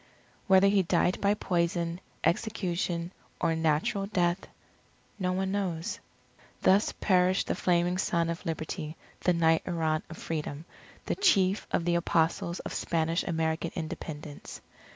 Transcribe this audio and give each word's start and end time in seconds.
Whether 0.47 0.67
he 0.67 0.81
died 0.81 1.21
by 1.21 1.35
poison, 1.35 2.01
execution, 2.23 3.11
or 3.39 3.55
natural 3.55 4.07
death, 4.07 4.47
no 5.19 5.31
one 5.31 5.51
knows. 5.51 5.99
Thus 6.63 6.91
perished 6.91 7.45
the 7.45 7.53
Flaming 7.53 7.99
Son 7.99 8.27
of 8.27 8.43
Liberty, 8.43 8.97
the 9.19 9.33
Knight 9.33 9.61
Errant 9.67 10.03
of 10.09 10.17
Freedom, 10.17 10.65
the 11.05 11.13
Chief 11.15 11.67
of 11.69 11.85
the 11.85 11.93
Apostles 11.93 12.59
of 12.61 12.73
Spanish 12.73 13.21
American 13.25 13.69
Independence. 13.75 14.59